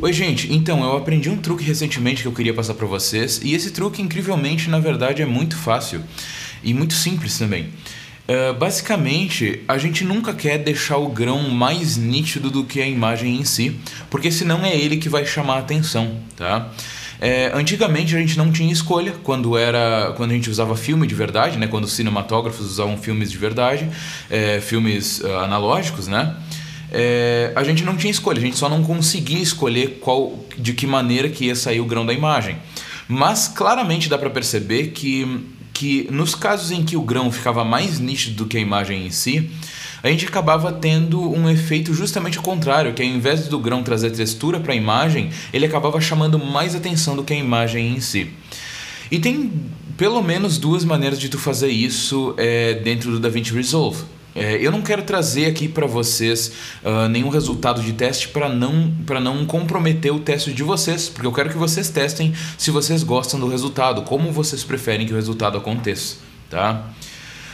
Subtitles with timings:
[0.00, 0.52] Oi, gente.
[0.52, 4.00] Então, eu aprendi um truque recentemente que eu queria passar para vocês, e esse truque,
[4.00, 6.00] incrivelmente, na verdade, é muito fácil
[6.62, 7.64] e muito simples também.
[8.28, 13.40] Uh, basicamente, a gente nunca quer deixar o grão mais nítido do que a imagem
[13.40, 13.76] em si,
[14.08, 16.70] porque senão é ele que vai chamar a atenção, tá?
[17.20, 21.16] É, antigamente a gente não tinha escolha quando era quando a gente usava filme de
[21.16, 21.66] verdade, né?
[21.66, 23.88] Quando os cinematógrafos usavam filmes de verdade,
[24.30, 26.36] é, filmes uh, analógicos, né?
[26.90, 30.86] É, a gente não tinha escolha, a gente só não conseguia escolher qual, de que
[30.86, 32.56] maneira que ia sair o grão da imagem.
[33.06, 37.98] Mas claramente dá para perceber que, que nos casos em que o grão ficava mais
[37.98, 39.50] nítido do que a imagem em si,
[40.02, 44.10] a gente acabava tendo um efeito justamente o contrário, que ao invés do grão trazer
[44.10, 48.30] textura para a imagem, ele acabava chamando mais atenção do que a imagem em si.
[49.10, 49.50] E tem
[49.96, 54.04] pelo menos duas maneiras de tu fazer isso é, dentro do DaVinci Resolve.
[54.38, 56.52] É, eu não quero trazer aqui para vocês
[56.84, 61.32] uh, nenhum resultado de teste para não, não comprometer o teste de vocês, porque eu
[61.32, 65.58] quero que vocês testem se vocês gostam do resultado, como vocês preferem que o resultado
[65.58, 66.16] aconteça,
[66.48, 66.90] tá?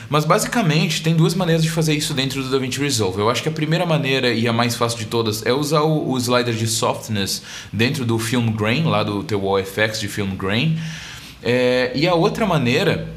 [0.08, 3.18] Mas basicamente tem duas maneiras de fazer isso dentro do DaVinci Resolve.
[3.18, 6.10] Eu acho que a primeira maneira e a mais fácil de todas é usar o,
[6.10, 7.42] o slider de softness
[7.72, 10.78] dentro do Film Grain, lá do teu Wall FX de Film Grain.
[11.42, 13.14] É, e a outra maneira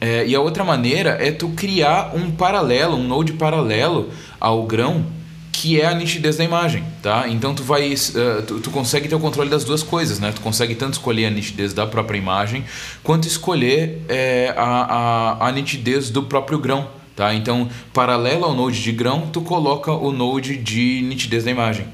[0.00, 5.04] é, e a outra maneira é tu criar um paralelo, um node paralelo ao grão
[5.52, 7.26] que é a nitidez da imagem, tá?
[7.28, 10.30] Então tu vai, uh, tu, tu, consegue ter o controle das duas coisas, né?
[10.30, 12.62] Tu consegue tanto escolher a nitidez da própria imagem
[13.02, 17.34] quanto escolher é, a, a, a nitidez do próprio grão, tá?
[17.34, 21.86] Então, paralelo ao node de grão, tu coloca o node de nitidez da imagem.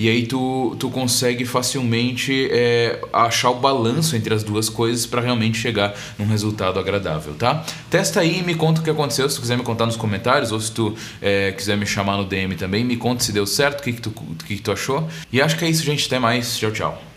[0.00, 5.20] E aí tu, tu consegue facilmente é, achar o balanço entre as duas coisas para
[5.20, 7.62] realmente chegar num resultado agradável, tá?
[7.90, 10.52] Testa aí e me conta o que aconteceu, se tu quiser me contar nos comentários,
[10.52, 13.80] ou se tu é, quiser me chamar no DM também, me conta se deu certo,
[13.80, 14.10] o que, que, tu,
[14.46, 15.06] que, que tu achou.
[15.30, 16.06] E acho que é isso, gente.
[16.06, 16.56] Até mais.
[16.56, 17.09] Tchau, tchau.